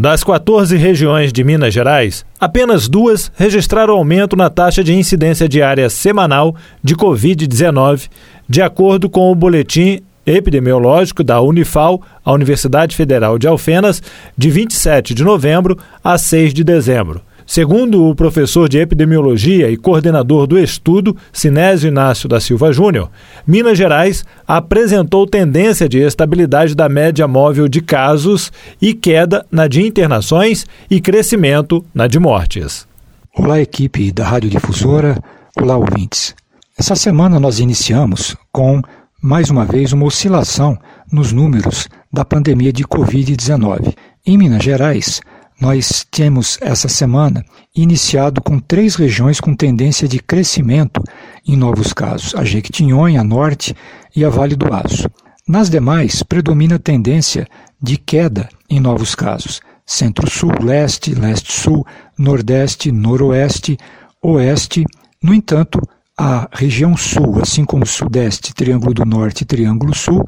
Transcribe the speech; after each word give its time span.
Das 0.00 0.22
14 0.22 0.76
regiões 0.76 1.32
de 1.32 1.42
Minas 1.42 1.74
Gerais, 1.74 2.24
apenas 2.38 2.86
duas 2.86 3.32
registraram 3.34 3.94
aumento 3.94 4.36
na 4.36 4.48
taxa 4.48 4.84
de 4.84 4.94
incidência 4.94 5.48
diária 5.48 5.90
semanal 5.90 6.54
de 6.80 6.94
Covid-19, 6.94 8.08
de 8.48 8.62
acordo 8.62 9.10
com 9.10 9.28
o 9.28 9.34
boletim 9.34 10.00
epidemiológico 10.24 11.24
da 11.24 11.40
Unifal, 11.40 12.00
a 12.24 12.30
Universidade 12.30 12.94
Federal 12.94 13.40
de 13.40 13.48
Alfenas, 13.48 14.00
de 14.36 14.48
27 14.50 15.14
de 15.14 15.24
novembro 15.24 15.76
a 16.04 16.16
6 16.16 16.54
de 16.54 16.62
dezembro. 16.62 17.20
Segundo 17.48 18.04
o 18.04 18.14
professor 18.14 18.68
de 18.68 18.76
epidemiologia 18.76 19.70
e 19.70 19.76
coordenador 19.78 20.46
do 20.46 20.58
estudo, 20.58 21.16
Sinésio 21.32 21.88
Inácio 21.88 22.28
da 22.28 22.38
Silva 22.40 22.70
Júnior, 22.74 23.10
Minas 23.46 23.78
Gerais 23.78 24.22
apresentou 24.46 25.26
tendência 25.26 25.88
de 25.88 25.98
estabilidade 25.98 26.74
da 26.74 26.90
média 26.90 27.26
móvel 27.26 27.66
de 27.66 27.80
casos 27.80 28.52
e 28.82 28.92
queda 28.92 29.46
na 29.50 29.66
de 29.66 29.80
internações 29.80 30.66
e 30.90 31.00
crescimento 31.00 31.82
na 31.94 32.06
de 32.06 32.18
mortes. 32.18 32.86
Olá, 33.34 33.58
equipe 33.58 34.12
da 34.12 34.26
Rádio 34.26 34.50
Difusora. 34.50 35.18
Olá, 35.58 35.74
ouvintes. 35.78 36.34
Essa 36.78 36.94
semana 36.94 37.40
nós 37.40 37.60
iniciamos 37.60 38.36
com, 38.52 38.82
mais 39.22 39.48
uma 39.48 39.64
vez, 39.64 39.94
uma 39.94 40.04
oscilação 40.04 40.76
nos 41.10 41.32
números 41.32 41.88
da 42.12 42.26
pandemia 42.26 42.74
de 42.74 42.84
Covid-19. 42.84 43.94
Em 44.26 44.36
Minas 44.36 44.62
Gerais, 44.62 45.22
nós 45.60 46.06
temos 46.08 46.56
essa 46.60 46.88
semana 46.88 47.44
iniciado 47.74 48.40
com 48.40 48.60
três 48.60 48.94
regiões 48.94 49.40
com 49.40 49.54
tendência 49.54 50.06
de 50.06 50.20
crescimento 50.20 51.02
em 51.46 51.56
novos 51.56 51.92
casos: 51.92 52.34
a 52.34 52.44
Jequitinhonha, 52.44 53.20
a 53.20 53.24
Norte 53.24 53.74
e 54.14 54.24
a 54.24 54.28
Vale 54.28 54.54
do 54.54 54.72
Aço. 54.72 55.08
Nas 55.46 55.68
demais, 55.68 56.22
predomina 56.22 56.76
a 56.76 56.78
tendência 56.78 57.46
de 57.82 57.96
queda 57.96 58.48
em 58.70 58.78
novos 58.78 59.14
casos: 59.14 59.60
Centro-Sul, 59.84 60.52
Leste, 60.62 61.14
Leste-Sul, 61.14 61.84
Nordeste, 62.16 62.92
Noroeste, 62.92 63.76
Oeste. 64.22 64.84
No 65.20 65.34
entanto, 65.34 65.80
a 66.16 66.48
região 66.52 66.96
Sul, 66.96 67.40
assim 67.40 67.64
como 67.64 67.86
Sudeste, 67.86 68.54
Triângulo 68.54 68.94
do 68.94 69.04
Norte 69.04 69.42
e 69.42 69.46
Triângulo 69.46 69.94
Sul, 69.94 70.24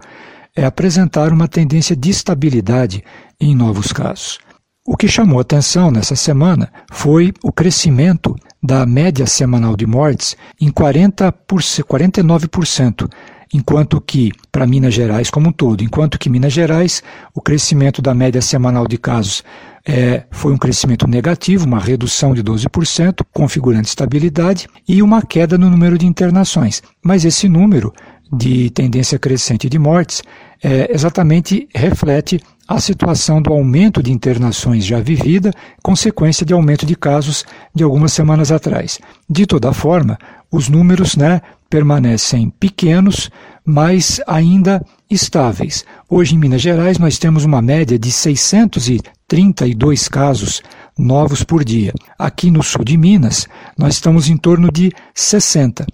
é 0.57 0.65
apresentar 0.65 1.33
uma 1.33 1.47
tendência 1.47 1.95
de 1.95 2.11
estabilidade 2.11 3.05
em 3.41 3.55
novos 3.55 3.93
casos. 3.93 4.39
O 4.93 4.97
que 4.97 5.07
chamou 5.07 5.39
atenção 5.39 5.89
nessa 5.89 6.17
semana 6.17 6.69
foi 6.91 7.33
o 7.45 7.53
crescimento 7.53 8.35
da 8.61 8.85
média 8.85 9.25
semanal 9.25 9.77
de 9.77 9.87
mortes 9.87 10.37
em 10.61 10.69
40 10.69 11.31
por, 11.31 11.61
49%, 11.61 13.09
enquanto 13.55 14.01
que, 14.01 14.33
para 14.51 14.67
Minas 14.67 14.93
Gerais 14.93 15.31
como 15.31 15.51
um 15.51 15.53
todo, 15.53 15.85
enquanto 15.85 16.19
que 16.19 16.29
Minas 16.29 16.53
Gerais, 16.53 17.05
o 17.33 17.41
crescimento 17.41 18.03
da 18.03 18.13
média 18.13 18.43
semanal 18.43 18.85
de 18.89 18.99
casos 18.99 19.45
é, 19.87 20.25
foi 20.33 20.53
um 20.53 20.59
crescimento 20.59 21.07
negativo, 21.07 21.67
uma 21.67 21.79
redução 21.79 22.35
de 22.35 22.43
12%, 22.43 23.25
configurando 23.33 23.87
estabilidade, 23.87 24.67
e 24.89 25.05
uma 25.05 25.23
queda 25.23 25.57
no 25.57 25.71
número 25.71 25.97
de 25.97 26.05
internações. 26.05 26.83
Mas 27.01 27.25
esse 27.25 27.49
número 27.49 27.95
de 28.33 28.71
tendência 28.71 29.21
crescente 29.21 29.69
de 29.69 29.79
mortes 29.79 30.21
é, 30.63 30.93
exatamente 30.93 31.69
reflete 31.75 32.41
a 32.71 32.79
situação 32.79 33.43
do 33.43 33.53
aumento 33.53 34.01
de 34.01 34.13
internações 34.13 34.85
já 34.85 35.01
vivida, 35.01 35.51
consequência 35.83 36.47
de 36.47 36.53
aumento 36.53 36.87
de 36.87 36.95
casos 36.95 37.45
de 37.75 37.83
algumas 37.83 38.13
semanas 38.13 38.53
atrás. 38.53 39.01
De 39.29 39.45
toda 39.45 39.73
forma, 39.73 40.17
os 40.53 40.69
números 40.69 41.17
né, 41.17 41.43
permanecem 41.69 42.49
pequenos, 42.49 43.29
mas 43.67 44.21
ainda 44.25 44.87
estáveis. 45.11 45.85
Hoje, 46.09 46.37
em 46.37 46.39
Minas 46.39 46.63
Gerais, 46.63 46.97
nós 46.97 47.19
temos 47.19 47.45
uma 47.45 47.61
média 47.61 47.99
de 47.99 48.13
632 48.13 50.07
casos 50.07 50.63
novos 50.97 51.43
por 51.43 51.65
dia. 51.65 51.93
Aqui 52.17 52.53
no 52.53 52.63
sul 52.63 52.85
de 52.85 52.97
Minas, 52.97 53.49
nós 53.77 53.95
estamos 53.95 54.29
em 54.29 54.37
torno 54.37 54.71
de 54.71 54.93
60. 55.13 55.85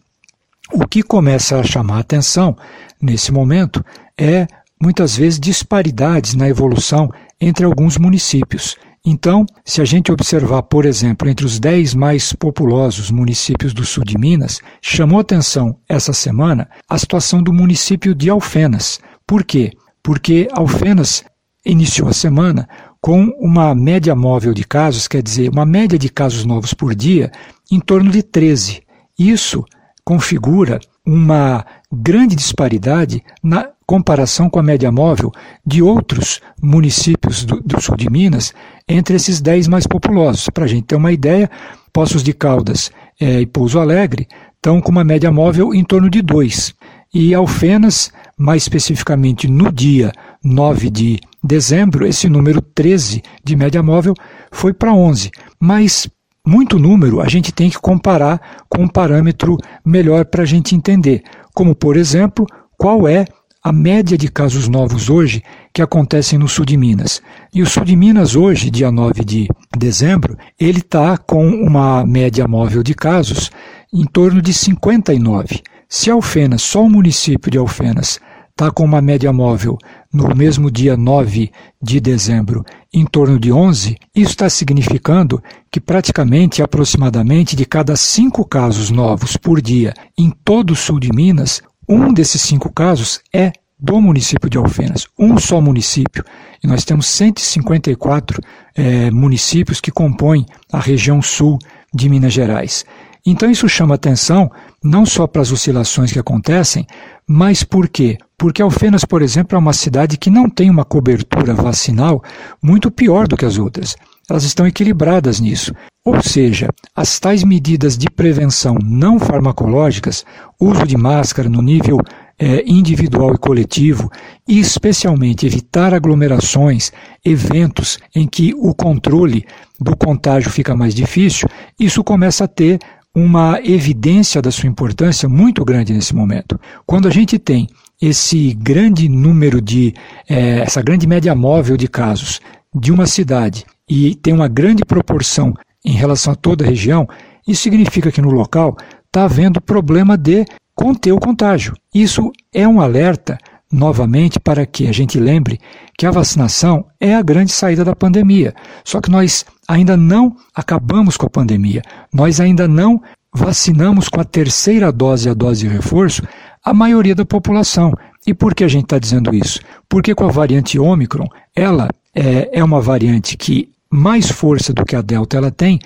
O 0.74 0.86
que 0.86 1.02
começa 1.02 1.58
a 1.58 1.64
chamar 1.64 2.00
atenção 2.00 2.54
nesse 3.00 3.32
momento 3.32 3.82
é 4.18 4.46
muitas 4.80 5.16
vezes 5.16 5.40
disparidades 5.40 6.34
na 6.34 6.48
evolução 6.48 7.10
entre 7.40 7.64
alguns 7.64 7.96
municípios. 7.98 8.76
Então, 9.04 9.46
se 9.64 9.80
a 9.80 9.84
gente 9.84 10.10
observar, 10.10 10.64
por 10.64 10.84
exemplo, 10.84 11.28
entre 11.28 11.46
os 11.46 11.60
10 11.60 11.94
mais 11.94 12.32
populosos 12.32 13.08
municípios 13.10 13.72
do 13.72 13.84
sul 13.84 14.04
de 14.04 14.18
Minas, 14.18 14.60
chamou 14.82 15.20
atenção 15.20 15.78
essa 15.88 16.12
semana 16.12 16.68
a 16.88 16.98
situação 16.98 17.40
do 17.40 17.52
município 17.52 18.14
de 18.16 18.28
Alfenas. 18.28 18.98
Por 19.24 19.44
quê? 19.44 19.70
Porque 20.02 20.48
Alfenas 20.52 21.24
iniciou 21.64 22.08
a 22.08 22.12
semana 22.12 22.68
com 23.00 23.26
uma 23.38 23.72
média 23.76 24.16
móvel 24.16 24.52
de 24.52 24.64
casos, 24.64 25.06
quer 25.06 25.22
dizer, 25.22 25.50
uma 25.50 25.64
média 25.64 25.96
de 25.96 26.08
casos 26.08 26.44
novos 26.44 26.74
por 26.74 26.92
dia, 26.92 27.30
em 27.70 27.78
torno 27.78 28.10
de 28.10 28.24
13. 28.24 28.82
Isso 29.16 29.64
configura 30.04 30.80
uma 31.06 31.64
grande 31.92 32.34
disparidade 32.34 33.22
na 33.42 33.70
comparação 33.86 34.50
com 34.50 34.58
a 34.58 34.62
média 34.62 34.90
móvel 34.90 35.30
de 35.64 35.80
outros 35.80 36.40
municípios 36.60 37.44
do, 37.44 37.60
do 37.60 37.80
sul 37.80 37.96
de 37.96 38.10
Minas 38.10 38.52
entre 38.88 39.14
esses 39.14 39.40
10 39.40 39.68
mais 39.68 39.86
populosos. 39.86 40.48
Para 40.50 40.64
a 40.64 40.66
gente 40.66 40.86
ter 40.86 40.96
uma 40.96 41.12
ideia, 41.12 41.48
Poços 41.92 42.24
de 42.24 42.32
Caldas 42.32 42.90
é, 43.20 43.40
e 43.40 43.46
Pouso 43.46 43.78
Alegre 43.78 44.26
estão 44.56 44.80
com 44.80 44.90
uma 44.90 45.04
média 45.04 45.30
móvel 45.30 45.72
em 45.72 45.84
torno 45.84 46.10
de 46.10 46.20
2. 46.20 46.74
E 47.14 47.32
Alfenas, 47.32 48.12
mais 48.36 48.64
especificamente 48.64 49.46
no 49.46 49.72
dia 49.72 50.10
9 50.42 50.90
de 50.90 51.20
dezembro, 51.42 52.04
esse 52.04 52.28
número 52.28 52.60
13 52.60 53.22
de 53.44 53.56
média 53.56 53.82
móvel 53.82 54.14
foi 54.50 54.72
para 54.72 54.92
11. 54.92 55.30
Mas 55.60 56.08
muito 56.46 56.78
número 56.78 57.20
a 57.20 57.28
gente 57.28 57.50
tem 57.50 57.68
que 57.68 57.78
comparar 57.78 58.40
com 58.68 58.82
um 58.82 58.88
parâmetro 58.88 59.58
melhor 59.84 60.24
para 60.24 60.44
a 60.44 60.46
gente 60.46 60.76
entender, 60.76 61.22
como 61.52 61.74
por 61.74 61.96
exemplo, 61.96 62.46
qual 62.78 63.08
é 63.08 63.24
a 63.66 63.72
média 63.72 64.16
de 64.16 64.28
casos 64.28 64.68
novos 64.68 65.10
hoje 65.10 65.42
que 65.74 65.82
acontecem 65.82 66.38
no 66.38 66.46
sul 66.46 66.64
de 66.64 66.76
Minas. 66.76 67.20
E 67.52 67.62
o 67.62 67.66
sul 67.66 67.84
de 67.84 67.96
Minas 67.96 68.36
hoje, 68.36 68.70
dia 68.70 68.92
9 68.92 69.24
de 69.24 69.48
dezembro, 69.76 70.38
ele 70.56 70.78
está 70.78 71.18
com 71.18 71.48
uma 71.48 72.06
média 72.06 72.46
móvel 72.46 72.84
de 72.84 72.94
casos 72.94 73.50
em 73.92 74.04
torno 74.04 74.40
de 74.40 74.54
59. 74.54 75.62
Se 75.88 76.12
Alfenas, 76.12 76.62
só 76.62 76.84
o 76.84 76.88
município 76.88 77.50
de 77.50 77.58
Alfenas, 77.58 78.20
está 78.56 78.70
com 78.70 78.86
uma 78.86 79.02
média 79.02 79.30
móvel 79.34 79.76
no 80.10 80.34
mesmo 80.34 80.70
dia 80.70 80.96
9 80.96 81.52
de 81.82 82.00
dezembro 82.00 82.64
em 82.92 83.04
torno 83.04 83.38
de 83.38 83.52
11, 83.52 83.98
isso 84.14 84.30
está 84.30 84.48
significando 84.48 85.42
que 85.70 85.78
praticamente 85.78 86.62
aproximadamente 86.62 87.54
de 87.54 87.66
cada 87.66 87.94
cinco 87.96 88.46
casos 88.46 88.90
novos 88.90 89.36
por 89.36 89.60
dia 89.60 89.92
em 90.18 90.30
todo 90.42 90.70
o 90.70 90.76
sul 90.76 90.98
de 90.98 91.12
Minas, 91.12 91.60
um 91.86 92.14
desses 92.14 92.40
cinco 92.40 92.72
casos 92.72 93.20
é 93.30 93.52
do 93.78 94.00
município 94.00 94.48
de 94.48 94.56
Alfenas, 94.56 95.06
um 95.18 95.36
só 95.36 95.60
município. 95.60 96.24
E 96.64 96.66
nós 96.66 96.82
temos 96.82 97.06
154 97.08 98.40
é, 98.74 99.10
municípios 99.10 99.82
que 99.82 99.90
compõem 99.90 100.46
a 100.72 100.80
região 100.80 101.20
sul 101.20 101.58
de 101.92 102.08
Minas 102.08 102.32
Gerais. 102.32 102.86
Então 103.26 103.50
isso 103.50 103.68
chama 103.68 103.96
atenção 103.96 104.48
não 104.82 105.04
só 105.04 105.26
para 105.26 105.42
as 105.42 105.50
oscilações 105.50 106.12
que 106.12 106.18
acontecem, 106.18 106.86
mas 107.26 107.64
por 107.64 107.88
quê? 107.88 108.16
Porque 108.38 108.62
Alfenas, 108.62 109.04
por 109.04 109.20
exemplo, 109.20 109.56
é 109.56 109.58
uma 109.58 109.72
cidade 109.72 110.16
que 110.16 110.30
não 110.30 110.48
tem 110.48 110.70
uma 110.70 110.84
cobertura 110.84 111.52
vacinal 111.52 112.22
muito 112.62 112.88
pior 112.88 113.26
do 113.26 113.36
que 113.36 113.44
as 113.44 113.58
outras. 113.58 113.96
Elas 114.30 114.44
estão 114.44 114.66
equilibradas 114.66 115.40
nisso. 115.40 115.72
Ou 116.04 116.22
seja, 116.22 116.68
as 116.94 117.18
tais 117.18 117.42
medidas 117.42 117.98
de 117.98 118.08
prevenção 118.08 118.76
não 118.80 119.18
farmacológicas, 119.18 120.24
uso 120.60 120.86
de 120.86 120.96
máscara 120.96 121.48
no 121.48 121.60
nível 121.60 121.98
é, 122.38 122.62
individual 122.64 123.34
e 123.34 123.38
coletivo, 123.38 124.10
e 124.46 124.60
especialmente 124.60 125.46
evitar 125.46 125.92
aglomerações, 125.92 126.92
eventos 127.24 127.98
em 128.14 128.26
que 128.26 128.54
o 128.56 128.74
controle 128.74 129.44
do 129.80 129.96
contágio 129.96 130.50
fica 130.50 130.76
mais 130.76 130.94
difícil, 130.94 131.48
isso 131.78 132.04
começa 132.04 132.44
a 132.44 132.48
ter 132.48 132.78
uma 133.16 133.58
evidência 133.64 134.42
da 134.42 134.50
sua 134.50 134.68
importância 134.68 135.26
muito 135.26 135.64
grande 135.64 135.94
nesse 135.94 136.14
momento. 136.14 136.60
Quando 136.84 137.08
a 137.08 137.10
gente 137.10 137.38
tem 137.38 137.66
esse 138.00 138.52
grande 138.52 139.08
número 139.08 139.58
de, 139.58 139.94
é, 140.28 140.58
essa 140.58 140.82
grande 140.82 141.06
média 141.06 141.34
móvel 141.34 141.78
de 141.78 141.88
casos 141.88 142.42
de 142.74 142.92
uma 142.92 143.06
cidade 143.06 143.64
e 143.88 144.14
tem 144.16 144.34
uma 144.34 144.48
grande 144.48 144.84
proporção 144.84 145.54
em 145.82 145.92
relação 145.92 146.34
a 146.34 146.36
toda 146.36 146.62
a 146.62 146.68
região, 146.68 147.08
isso 147.48 147.62
significa 147.62 148.12
que 148.12 148.20
no 148.20 148.30
local 148.30 148.76
está 149.06 149.24
havendo 149.24 149.62
problema 149.62 150.18
de 150.18 150.44
conter 150.74 151.12
o 151.12 151.18
contágio. 151.18 151.74
Isso 151.94 152.30
é 152.52 152.68
um 152.68 152.82
alerta, 152.82 153.38
novamente, 153.72 154.38
para 154.38 154.66
que 154.66 154.86
a 154.88 154.92
gente 154.92 155.18
lembre 155.18 155.58
que 155.96 156.04
a 156.04 156.10
vacinação 156.10 156.84
é 157.00 157.14
a 157.14 157.22
grande 157.22 157.50
saída 157.50 157.82
da 157.82 157.96
pandemia. 157.96 158.54
Só 158.84 159.00
que 159.00 159.10
nós 159.10 159.46
ainda 159.68 159.96
não 159.96 160.36
acabamos 160.54 161.16
com 161.16 161.26
a 161.26 161.30
pandemia. 161.30 161.82
Nós 162.12 162.40
ainda 162.40 162.68
não 162.68 163.00
vacinamos 163.34 164.08
com 164.08 164.20
a 164.20 164.24
terceira 164.24 164.90
dose, 164.90 165.28
a 165.28 165.34
dose 165.34 165.66
de 165.66 165.74
reforço, 165.74 166.22
a 166.64 166.72
maioria 166.72 167.14
da 167.14 167.24
população. 167.24 167.92
E 168.26 168.34
por 168.34 168.54
que 168.54 168.64
a 168.64 168.68
gente 168.68 168.84
está 168.84 168.98
dizendo 168.98 169.34
isso? 169.34 169.60
Porque 169.88 170.14
com 170.14 170.24
a 170.24 170.32
variante 170.32 170.78
Ômicron, 170.78 171.26
ela 171.54 171.88
é, 172.14 172.58
é 172.58 172.64
uma 172.64 172.80
variante 172.80 173.36
que 173.36 173.70
mais 173.90 174.30
força 174.30 174.72
do 174.72 174.84
que 174.84 174.96
a 174.96 175.02
Delta 175.02 175.36
ela 175.36 175.50
tem 175.50 175.78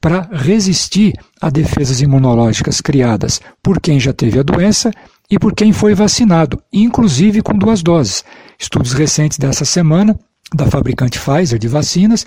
para 0.00 0.28
resistir 0.30 1.12
a 1.40 1.50
defesas 1.50 2.00
imunológicas 2.00 2.80
criadas 2.80 3.40
por 3.62 3.80
quem 3.80 3.98
já 3.98 4.12
teve 4.12 4.38
a 4.38 4.44
doença 4.44 4.92
e 5.30 5.38
por 5.38 5.54
quem 5.54 5.72
foi 5.72 5.94
vacinado, 5.94 6.62
inclusive 6.72 7.42
com 7.42 7.58
duas 7.58 7.82
doses. 7.82 8.24
Estudos 8.58 8.92
recentes 8.92 9.38
dessa 9.38 9.64
semana 9.64 10.16
da 10.54 10.66
fabricante 10.66 11.18
Pfizer 11.18 11.58
de 11.58 11.68
vacinas 11.68 12.26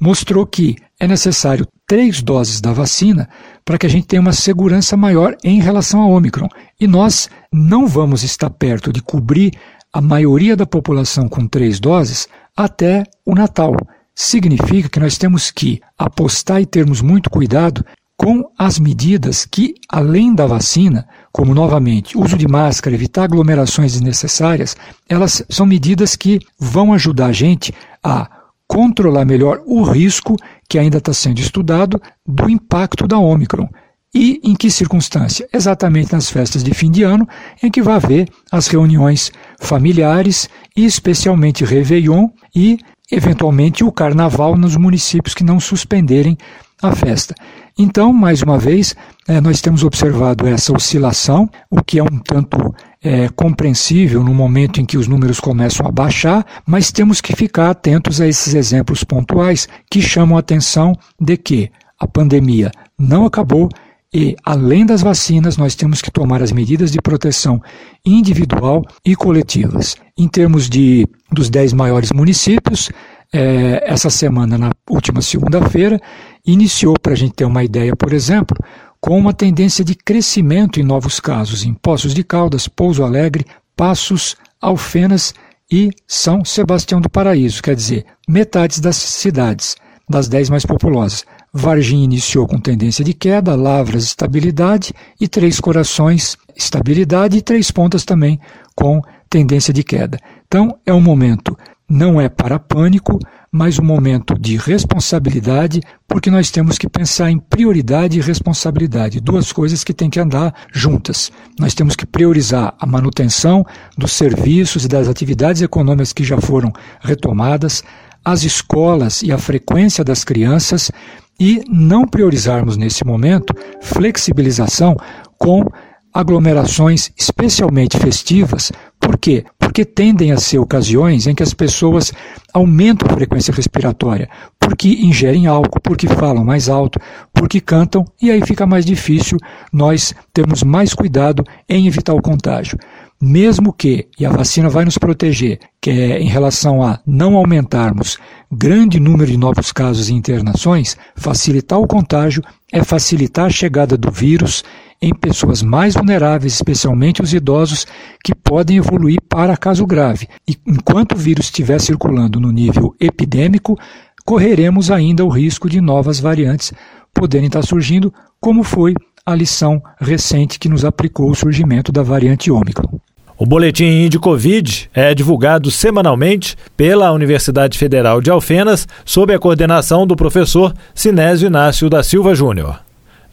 mostrou 0.00 0.46
que 0.46 0.76
é 0.98 1.06
necessário 1.06 1.66
três 1.86 2.22
doses 2.22 2.60
da 2.60 2.72
vacina 2.72 3.28
para 3.64 3.76
que 3.76 3.86
a 3.86 3.88
gente 3.88 4.06
tenha 4.06 4.22
uma 4.22 4.32
segurança 4.32 4.96
maior 4.96 5.36
em 5.44 5.60
relação 5.60 6.00
ao 6.00 6.10
Ômicron. 6.10 6.48
E 6.80 6.86
nós 6.86 7.28
não 7.52 7.86
vamos 7.86 8.22
estar 8.22 8.50
perto 8.50 8.92
de 8.92 9.02
cobrir 9.02 9.52
a 9.92 10.00
maioria 10.00 10.56
da 10.56 10.64
população 10.64 11.28
com 11.28 11.46
três 11.46 11.78
doses 11.78 12.26
até 12.56 13.04
o 13.26 13.34
Natal. 13.34 13.74
Significa 14.14 14.88
que 14.88 15.00
nós 15.00 15.18
temos 15.18 15.50
que 15.50 15.80
apostar 15.98 16.60
e 16.60 16.66
termos 16.66 17.00
muito 17.00 17.28
cuidado 17.28 17.84
com 18.16 18.44
as 18.56 18.78
medidas 18.78 19.44
que, 19.44 19.74
além 19.88 20.34
da 20.34 20.46
vacina, 20.46 21.06
como 21.32 21.54
novamente 21.54 22.16
uso 22.16 22.38
de 22.38 22.46
máscara, 22.46 22.94
evitar 22.94 23.24
aglomerações 23.24 23.92
desnecessárias, 23.92 24.76
elas 25.08 25.44
são 25.50 25.66
medidas 25.66 26.14
que 26.14 26.38
vão 26.58 26.92
ajudar 26.92 27.26
a 27.26 27.32
gente 27.32 27.74
a 28.02 28.30
controlar 28.66 29.24
melhor 29.24 29.62
o 29.66 29.82
risco 29.82 30.36
que 30.68 30.78
ainda 30.78 30.98
está 30.98 31.12
sendo 31.12 31.40
estudado 31.40 32.00
do 32.26 32.48
impacto 32.48 33.06
da 33.06 33.18
Omicron. 33.18 33.68
E 34.14 34.40
em 34.44 34.54
que 34.54 34.70
circunstância? 34.70 35.48
Exatamente 35.52 36.12
nas 36.12 36.28
festas 36.28 36.62
de 36.62 36.74
fim 36.74 36.90
de 36.90 37.02
ano, 37.02 37.26
em 37.62 37.70
que 37.70 37.80
vai 37.80 37.94
haver 37.94 38.28
as 38.50 38.66
reuniões 38.66 39.32
familiares 39.58 40.50
e 40.76 40.84
especialmente 40.84 41.64
Réveillon 41.64 42.28
e, 42.54 42.78
eventualmente, 43.10 43.82
o 43.82 43.90
Carnaval 43.90 44.56
nos 44.56 44.76
municípios 44.76 45.34
que 45.34 45.42
não 45.42 45.58
suspenderem 45.58 46.36
a 46.82 46.94
festa. 46.94 47.34
Então, 47.78 48.12
mais 48.12 48.42
uma 48.42 48.58
vez, 48.58 48.94
é, 49.26 49.40
nós 49.40 49.62
temos 49.62 49.82
observado 49.82 50.46
essa 50.46 50.74
oscilação, 50.74 51.48
o 51.70 51.82
que 51.82 51.98
é 51.98 52.02
um 52.02 52.18
tanto 52.18 52.74
é, 53.02 53.28
compreensível 53.30 54.22
no 54.22 54.32
momento 54.32 54.80
em 54.80 54.84
que 54.84 54.96
os 54.96 55.08
números 55.08 55.40
começam 55.40 55.86
a 55.86 55.90
baixar, 55.90 56.46
mas 56.64 56.92
temos 56.92 57.20
que 57.20 57.34
ficar 57.34 57.70
atentos 57.70 58.20
a 58.20 58.26
esses 58.26 58.54
exemplos 58.54 59.02
pontuais 59.02 59.68
que 59.90 60.00
chamam 60.00 60.36
a 60.36 60.40
atenção 60.40 60.96
de 61.20 61.36
que 61.36 61.70
a 61.98 62.06
pandemia 62.06 62.70
não 62.98 63.26
acabou 63.26 63.68
e, 64.14 64.36
além 64.44 64.84
das 64.84 65.00
vacinas, 65.00 65.56
nós 65.56 65.74
temos 65.74 66.02
que 66.02 66.10
tomar 66.10 66.42
as 66.42 66.52
medidas 66.52 66.92
de 66.92 67.00
proteção 67.00 67.62
individual 68.04 68.84
e 69.04 69.16
coletivas. 69.16 69.96
Em 70.18 70.28
termos 70.28 70.68
de, 70.68 71.08
dos 71.30 71.48
10 71.48 71.72
maiores 71.72 72.12
municípios, 72.12 72.90
é, 73.32 73.82
essa 73.90 74.10
semana, 74.10 74.58
na 74.58 74.70
última 74.90 75.22
segunda-feira, 75.22 75.98
iniciou, 76.46 76.94
para 77.00 77.14
a 77.14 77.16
gente 77.16 77.32
ter 77.32 77.46
uma 77.46 77.64
ideia, 77.64 77.96
por 77.96 78.12
exemplo, 78.12 78.54
com 79.02 79.18
uma 79.18 79.34
tendência 79.34 79.84
de 79.84 79.96
crescimento 79.96 80.78
em 80.78 80.84
novos 80.84 81.18
casos 81.18 81.64
em 81.64 81.74
Poços 81.74 82.14
de 82.14 82.22
Caldas, 82.22 82.68
Pouso 82.68 83.02
Alegre, 83.02 83.44
Passos, 83.76 84.36
Alfenas 84.60 85.34
e 85.68 85.90
São 86.06 86.44
Sebastião 86.44 87.00
do 87.00 87.10
Paraíso, 87.10 87.60
quer 87.60 87.74
dizer, 87.74 88.06
metades 88.28 88.78
das 88.78 88.94
cidades, 88.94 89.74
das 90.08 90.28
dez 90.28 90.48
mais 90.48 90.64
populosas. 90.64 91.24
Varginha 91.52 92.04
iniciou 92.04 92.46
com 92.46 92.60
tendência 92.60 93.04
de 93.04 93.12
queda, 93.12 93.56
Lavras 93.56 94.04
estabilidade 94.04 94.94
e 95.20 95.26
Três 95.26 95.58
Corações 95.58 96.36
estabilidade 96.54 97.36
e 97.36 97.42
Três 97.42 97.72
Pontas 97.72 98.04
também 98.04 98.38
com 98.76 99.02
tendência 99.28 99.74
de 99.74 99.82
queda. 99.82 100.16
Então 100.46 100.78
é 100.86 100.94
um 100.94 101.00
momento 101.00 101.58
não 101.90 102.20
é 102.20 102.28
para 102.28 102.58
pânico, 102.58 103.18
mas 103.52 103.78
um 103.78 103.84
momento 103.84 104.34
de 104.38 104.56
responsabilidade, 104.56 105.82
porque 106.08 106.30
nós 106.30 106.50
temos 106.50 106.78
que 106.78 106.88
pensar 106.88 107.30
em 107.30 107.38
prioridade 107.38 108.18
e 108.18 108.22
responsabilidade, 108.22 109.20
duas 109.20 109.52
coisas 109.52 109.84
que 109.84 109.92
têm 109.92 110.08
que 110.08 110.18
andar 110.18 110.54
juntas. 110.72 111.30
Nós 111.60 111.74
temos 111.74 111.94
que 111.94 112.06
priorizar 112.06 112.74
a 112.80 112.86
manutenção 112.86 113.62
dos 113.96 114.12
serviços 114.12 114.86
e 114.86 114.88
das 114.88 115.06
atividades 115.06 115.60
econômicas 115.60 116.14
que 116.14 116.24
já 116.24 116.40
foram 116.40 116.72
retomadas, 117.02 117.84
as 118.24 118.42
escolas 118.42 119.22
e 119.22 119.30
a 119.30 119.36
frequência 119.36 120.02
das 120.02 120.24
crianças, 120.24 120.90
e 121.38 121.60
não 121.68 122.06
priorizarmos 122.06 122.78
nesse 122.78 123.04
momento 123.04 123.54
flexibilização 123.82 124.96
com 125.36 125.66
aglomerações 126.14 127.10
especialmente 127.16 127.98
festivas. 127.98 128.70
Por 129.12 129.18
quê? 129.18 129.44
Porque 129.58 129.84
tendem 129.84 130.32
a 130.32 130.38
ser 130.38 130.58
ocasiões 130.58 131.26
em 131.26 131.34
que 131.34 131.42
as 131.42 131.52
pessoas 131.52 132.14
aumentam 132.54 133.06
a 133.10 133.14
frequência 133.14 133.52
respiratória, 133.52 134.26
porque 134.58 134.88
ingerem 134.88 135.46
álcool, 135.46 135.80
porque 135.82 136.08
falam 136.08 136.42
mais 136.42 136.70
alto, 136.70 136.98
porque 137.30 137.60
cantam, 137.60 138.06
e 138.22 138.30
aí 138.30 138.40
fica 138.40 138.64
mais 138.64 138.86
difícil 138.86 139.36
nós 139.70 140.14
termos 140.32 140.62
mais 140.62 140.94
cuidado 140.94 141.44
em 141.68 141.86
evitar 141.86 142.14
o 142.14 142.22
contágio. 142.22 142.78
Mesmo 143.20 143.70
que, 143.70 144.08
e 144.18 144.24
a 144.24 144.30
vacina 144.30 144.70
vai 144.70 144.86
nos 144.86 144.96
proteger, 144.96 145.58
que 145.78 145.90
é 145.90 146.18
em 146.18 146.28
relação 146.28 146.82
a 146.82 146.98
não 147.06 147.36
aumentarmos 147.36 148.16
grande 148.50 148.98
número 148.98 149.30
de 149.30 149.36
novos 149.36 149.72
casos 149.72 150.08
e 150.08 150.14
internações, 150.14 150.96
facilitar 151.14 151.78
o 151.78 151.86
contágio 151.86 152.42
é 152.72 152.82
facilitar 152.82 153.44
a 153.44 153.50
chegada 153.50 153.94
do 153.94 154.10
vírus 154.10 154.64
em 155.02 155.12
pessoas 155.12 155.62
mais 155.62 155.94
vulneráveis, 155.94 156.54
especialmente 156.54 157.20
os 157.20 157.34
idosos, 157.34 157.86
que 158.24 158.32
podem 158.32 158.76
evoluir 158.76 159.18
para 159.28 159.56
caso 159.56 159.84
grave. 159.84 160.28
E 160.48 160.56
enquanto 160.64 161.12
o 161.12 161.18
vírus 161.18 161.46
estiver 161.46 161.80
circulando 161.80 162.38
no 162.38 162.52
nível 162.52 162.94
epidêmico, 163.00 163.76
correremos 164.24 164.92
ainda 164.92 165.24
o 165.24 165.28
risco 165.28 165.68
de 165.68 165.80
novas 165.80 166.20
variantes 166.20 166.72
poderem 167.12 167.48
estar 167.48 167.62
surgindo, 167.62 168.14
como 168.40 168.62
foi 168.62 168.94
a 169.26 169.34
lição 169.34 169.82
recente 170.00 170.58
que 170.58 170.68
nos 170.68 170.84
aplicou 170.84 171.30
o 171.30 171.34
surgimento 171.34 171.90
da 171.90 172.02
variante 172.02 172.50
Ômicron. 172.50 173.00
O 173.36 173.44
boletim 173.44 174.08
de 174.08 174.20
Covid 174.20 174.88
é 174.94 175.12
divulgado 175.14 175.68
semanalmente 175.68 176.56
pela 176.76 177.10
Universidade 177.10 177.76
Federal 177.76 178.20
de 178.20 178.30
Alfenas, 178.30 178.86
sob 179.04 179.34
a 179.34 179.38
coordenação 179.38 180.06
do 180.06 180.14
professor 180.14 180.72
Sinésio 180.94 181.48
Inácio 181.48 181.90
da 181.90 182.04
Silva 182.04 182.36
Júnior. 182.36 182.78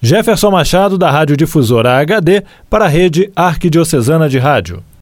Jefferson 0.01 0.51
Machado, 0.51 0.97
da 0.97 1.11
Rádio 1.11 1.35
Difusora 1.35 1.97
HD, 1.97 2.43
para 2.69 2.85
a 2.85 2.87
rede 2.87 3.29
Arquidiocesana 3.35 4.29
de 4.29 4.39
Rádio. 4.39 4.81